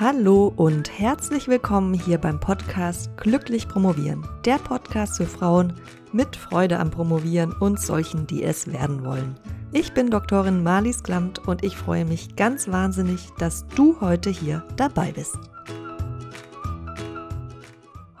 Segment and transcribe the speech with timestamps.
[0.00, 4.24] Hallo und herzlich willkommen hier beim Podcast Glücklich Promovieren.
[4.44, 5.72] Der Podcast für Frauen
[6.12, 9.34] mit Freude am Promovieren und solchen, die es werden wollen.
[9.72, 14.62] Ich bin Doktorin Marlies Klamt und ich freue mich ganz wahnsinnig, dass du heute hier
[14.76, 15.36] dabei bist.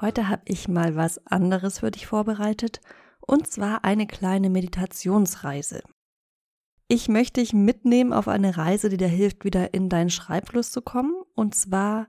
[0.00, 2.80] Heute habe ich mal was anderes für dich vorbereitet
[3.20, 5.84] und zwar eine kleine Meditationsreise.
[6.90, 10.80] Ich möchte dich mitnehmen auf eine Reise, die dir hilft, wieder in deinen Schreibfluss zu
[10.80, 11.12] kommen.
[11.34, 12.08] Und zwar,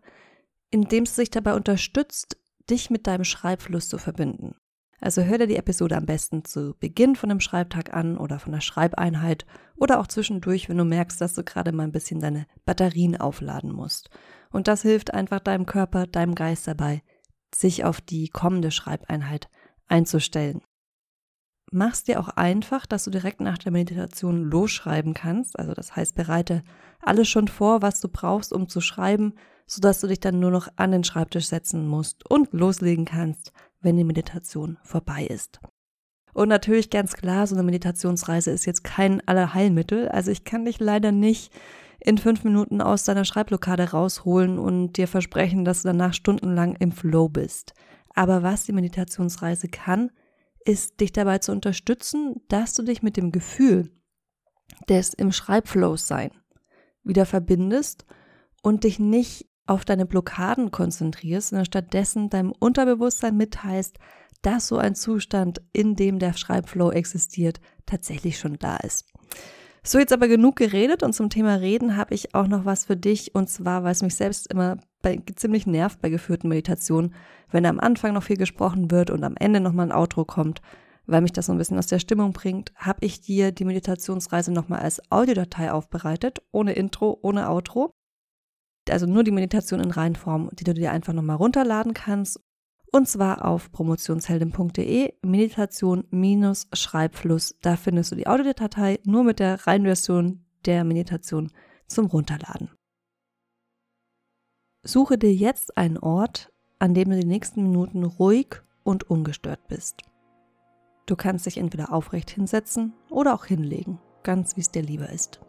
[0.72, 2.38] indem es sich dabei unterstützt,
[2.70, 4.56] dich mit deinem Schreibfluss zu verbinden.
[5.02, 8.54] Also hör dir die Episode am besten zu Beginn von dem Schreibtag an oder von
[8.54, 9.46] der Schreibeinheit
[9.76, 13.72] oder auch zwischendurch, wenn du merkst, dass du gerade mal ein bisschen deine Batterien aufladen
[13.72, 14.10] musst.
[14.50, 17.02] Und das hilft einfach deinem Körper, deinem Geist dabei,
[17.54, 19.50] sich auf die kommende Schreibeinheit
[19.88, 20.62] einzustellen
[21.72, 25.58] mach's dir auch einfach, dass du direkt nach der Meditation losschreiben kannst.
[25.58, 26.64] Also das heißt, bereite
[27.02, 29.34] alles schon vor, was du brauchst, um zu schreiben,
[29.66, 33.98] sodass du dich dann nur noch an den Schreibtisch setzen musst und loslegen kannst, wenn
[33.98, 35.60] die Meditation vorbei ist.
[36.34, 40.10] Und natürlich ganz klar, so eine Meditationsreise ist jetzt kein Allerheilmittel.
[40.10, 41.52] Also ich kann dich leider nicht
[42.00, 46.92] in fünf Minuten aus deiner Schreibblockade rausholen und dir versprechen, dass du danach stundenlang im
[46.92, 47.74] Flow bist.
[48.16, 50.12] Aber was die Meditationsreise kann,
[50.70, 53.92] ist, dich dabei zu unterstützen, dass du dich mit dem Gefühl
[54.88, 56.32] des im Schreibflows sein
[57.04, 58.06] wieder verbindest
[58.62, 63.98] und dich nicht auf deine Blockaden konzentrierst, sondern stattdessen deinem Unterbewusstsein mitteilst,
[64.44, 69.06] dass so ein Zustand, in dem der Schreibflow existiert, tatsächlich schon da ist.
[69.90, 72.96] So, jetzt aber genug geredet und zum Thema Reden habe ich auch noch was für
[72.96, 77.16] dich und zwar, weil es mich selbst immer bei, ziemlich nervt bei geführten Meditationen,
[77.50, 80.62] wenn am Anfang noch viel gesprochen wird und am Ende nochmal ein Outro kommt,
[81.08, 84.54] weil mich das so ein bisschen aus der Stimmung bringt, habe ich dir die Meditationsreise
[84.54, 87.92] nochmal als Audiodatei aufbereitet, ohne Intro, ohne Outro.
[88.92, 92.40] Also nur die Meditation in Reihenform, die du dir einfach nochmal runterladen kannst.
[92.92, 97.56] Und zwar auf promotionsheldin.de Meditation-Schreibfluss.
[97.62, 101.52] Da findest du die Audiodatei nur mit der Reihenversion der Meditation
[101.88, 102.72] zum Runterladen.
[104.84, 110.02] Suche dir jetzt einen Ort, an dem du die nächsten Minuten ruhig und ungestört bist.
[111.06, 115.42] Du kannst dich entweder aufrecht hinsetzen oder auch hinlegen, ganz wie es dir lieber ist.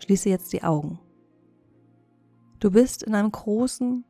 [0.00, 0.98] Schließe jetzt die Augen.
[2.58, 4.04] Du bist in einem großen,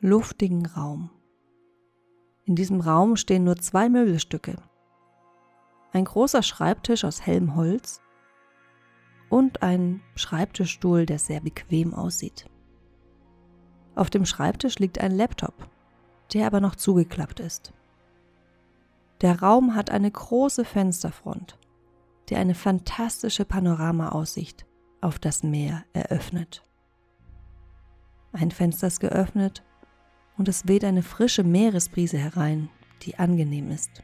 [0.00, 1.10] luftigen Raum.
[2.44, 4.56] In diesem Raum stehen nur zwei Möbelstücke.
[5.92, 8.00] Ein großer Schreibtisch aus hellem Holz
[9.28, 12.46] und ein Schreibtischstuhl, der sehr bequem aussieht.
[13.94, 15.54] Auf dem Schreibtisch liegt ein Laptop,
[16.32, 17.72] der aber noch zugeklappt ist.
[19.20, 21.58] Der Raum hat eine große Fensterfront,
[22.28, 24.66] die eine fantastische Panoramaaussicht
[25.00, 26.64] auf das Meer eröffnet.
[28.32, 29.62] Ein Fenster ist geöffnet
[30.36, 32.68] und es weht eine frische Meeresbrise herein,
[33.02, 34.02] die angenehm ist.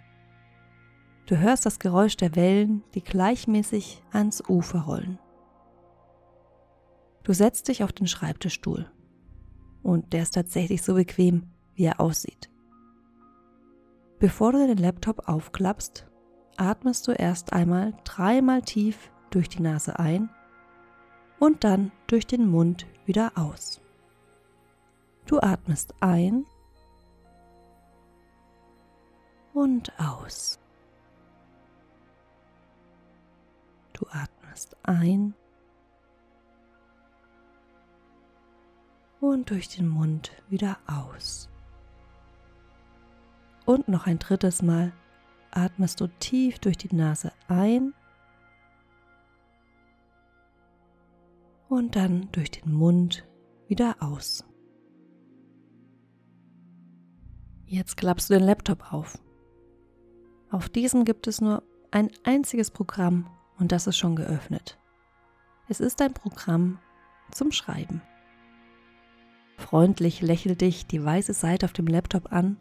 [1.26, 5.18] Du hörst das Geräusch der Wellen, die gleichmäßig ans Ufer rollen.
[7.22, 8.90] Du setzt dich auf den Schreibtischstuhl
[9.82, 12.48] und der ist tatsächlich so bequem, wie er aussieht.
[14.18, 16.06] Bevor du den Laptop aufklappst,
[16.56, 20.30] atmest du erst einmal dreimal tief durch die Nase ein
[21.38, 23.80] und dann durch den Mund wieder aus.
[25.28, 26.46] Du atmest ein
[29.52, 30.58] und aus.
[33.92, 35.34] Du atmest ein
[39.20, 41.50] und durch den Mund wieder aus.
[43.66, 44.94] Und noch ein drittes Mal
[45.50, 47.92] atmest du tief durch die Nase ein
[51.68, 53.28] und dann durch den Mund
[53.66, 54.47] wieder aus.
[57.70, 59.18] Jetzt klappst du den Laptop auf.
[60.50, 64.78] Auf diesem gibt es nur ein einziges Programm und das ist schon geöffnet.
[65.68, 66.78] Es ist ein Programm
[67.30, 68.00] zum Schreiben.
[69.58, 72.56] Freundlich lächelt dich die weiße Seite auf dem Laptop an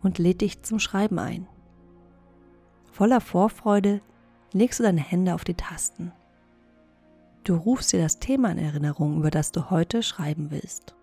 [0.00, 1.48] und lädt dich zum Schreiben ein.
[2.92, 4.00] Voller Vorfreude
[4.52, 6.12] legst du deine Hände auf die Tasten.
[7.42, 10.95] Du rufst dir das Thema in Erinnerung, über das du heute schreiben willst.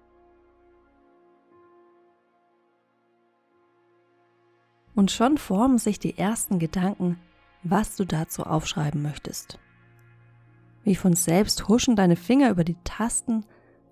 [4.95, 7.19] Und schon formen sich die ersten Gedanken,
[7.63, 9.59] was du dazu aufschreiben möchtest.
[10.83, 13.45] Wie von selbst huschen deine Finger über die Tasten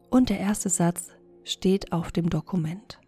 [0.09, 1.09] und der erste Satz
[1.44, 3.00] steht auf dem Dokument.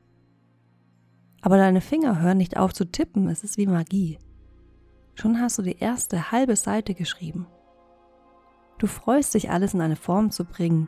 [1.42, 4.18] Aber deine Finger hören nicht auf zu tippen, es ist wie Magie.
[5.16, 7.46] Schon hast du die erste halbe Seite geschrieben.
[8.78, 10.88] Du freust dich, alles in eine Form zu bringen,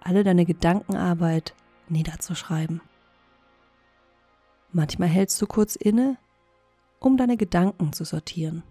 [0.00, 1.54] alle deine Gedankenarbeit
[1.88, 2.82] niederzuschreiben.
[4.72, 6.18] Manchmal hältst du kurz inne,
[7.04, 8.62] um deine Gedanken zu sortieren.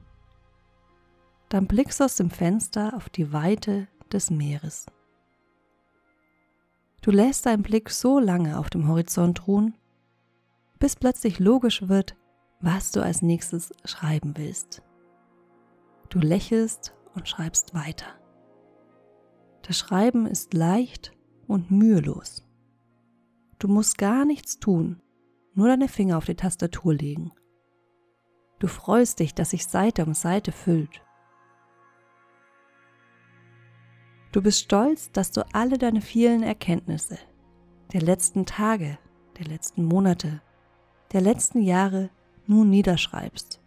[1.50, 4.88] Dann blickst du aus dem Fenster auf die Weite des Meeres.
[7.02, 9.76] Du lässt deinen Blick so lange auf dem Horizont ruhen,
[10.80, 12.16] bis plötzlich logisch wird,
[12.60, 14.82] was du als nächstes schreiben willst.
[16.10, 18.08] Du lächelst und schreibst weiter.
[19.62, 21.12] Das Schreiben ist leicht
[21.48, 22.46] und mühelos.
[23.60, 25.02] Du musst gar nichts tun,
[25.54, 27.32] nur deine Finger auf die Tastatur legen.
[28.64, 31.02] Du freust dich, dass sich Seite um Seite füllt.
[34.32, 37.18] Du bist stolz, dass du alle deine vielen Erkenntnisse
[37.92, 38.98] der letzten Tage,
[39.38, 40.42] der letzten Monate,
[41.12, 42.10] der letzten Jahre
[42.48, 43.60] nun niederschreibst.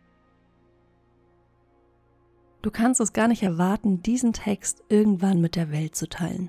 [2.62, 6.48] Du kannst es gar nicht erwarten, diesen Text irgendwann mit der Welt zu teilen.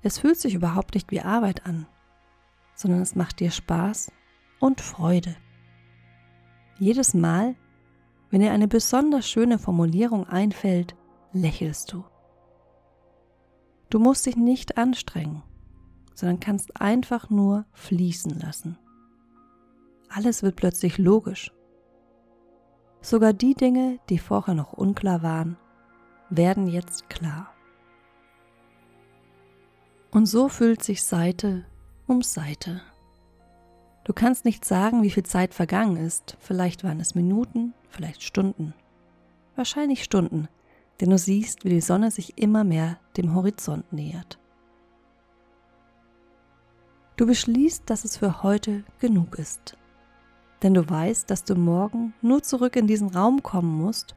[0.00, 1.86] Es fühlt sich überhaupt nicht wie Arbeit an,
[2.74, 4.10] sondern es macht dir Spaß
[4.58, 5.36] und Freude.
[6.78, 7.54] Jedes Mal,
[8.30, 10.94] wenn dir eine besonders schöne Formulierung einfällt,
[11.32, 12.04] lächelst du.
[13.90, 15.42] Du musst dich nicht anstrengen,
[16.14, 18.78] sondern kannst einfach nur fließen lassen.
[20.08, 21.50] Alles wird plötzlich logisch
[23.06, 25.56] Sogar die Dinge, die vorher noch unklar waren,
[26.28, 27.54] werden jetzt klar.
[30.10, 31.64] Und so füllt sich Seite
[32.08, 32.80] um Seite.
[34.06, 36.36] Du kannst nicht sagen, wie viel Zeit vergangen ist.
[36.40, 38.72] Vielleicht waren es Minuten, vielleicht Stunden.
[39.56, 40.48] Wahrscheinlich Stunden,
[41.00, 44.38] denn du siehst, wie die Sonne sich immer mehr dem Horizont nähert.
[47.16, 49.76] Du beschließt, dass es für heute genug ist
[50.62, 54.14] denn du weißt, dass du morgen nur zurück in diesen Raum kommen musst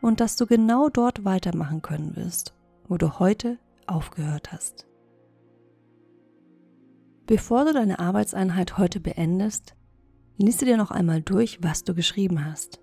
[0.00, 2.54] und dass du genau dort weitermachen können wirst,
[2.88, 4.86] wo du heute aufgehört hast.
[7.26, 9.76] Bevor du deine Arbeitseinheit heute beendest,
[10.38, 12.80] liest dir noch einmal durch, was du geschrieben hast.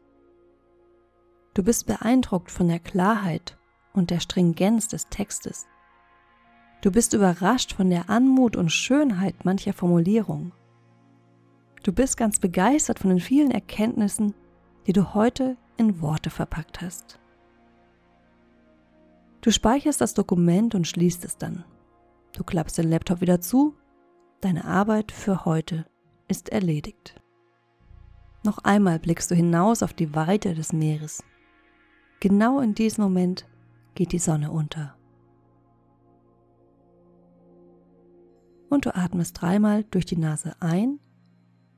[1.53, 3.57] Du bist beeindruckt von der Klarheit
[3.93, 5.67] und der Stringenz des Textes.
[6.81, 10.53] Du bist überrascht von der Anmut und Schönheit mancher Formulierung.
[11.83, 14.33] Du bist ganz begeistert von den vielen Erkenntnissen,
[14.87, 17.19] die du heute in Worte verpackt hast.
[19.41, 21.65] Du speicherst das Dokument und schließt es dann.
[22.33, 23.75] Du klappst den Laptop wieder zu.
[24.41, 25.85] Deine Arbeit für heute
[26.29, 27.21] ist erledigt.
[28.45, 31.25] Noch einmal blickst du hinaus auf die Weite des Meeres.
[32.21, 33.45] Genau in diesem Moment
[33.95, 34.95] geht die Sonne unter.
[38.69, 41.01] Und du atmest dreimal durch die Nase ein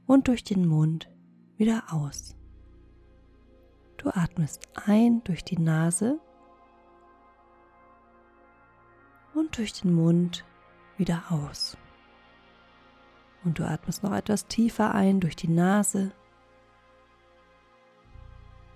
[0.05, 1.09] und durch den Mund
[1.57, 2.35] wieder aus.
[3.97, 6.19] Du atmest ein durch die Nase
[9.33, 10.45] und durch den Mund
[10.97, 11.75] wieder aus.
[13.43, 16.11] Und du atmest noch etwas tiefer ein durch die Nase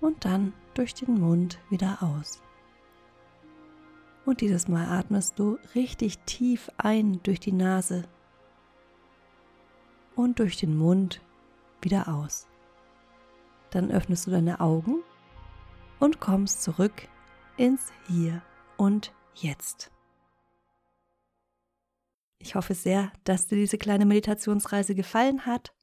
[0.00, 2.42] und dann durch den Mund wieder aus.
[4.24, 8.04] Und dieses Mal atmest du richtig tief ein durch die Nase
[10.16, 11.20] und durch den Mund
[11.80, 12.48] wieder aus.
[13.70, 15.02] Dann öffnest du deine Augen
[16.00, 17.08] und kommst zurück
[17.56, 18.42] ins Hier
[18.76, 19.90] und Jetzt.
[22.46, 25.74] Ich hoffe sehr, dass dir diese kleine Meditationsreise gefallen hat,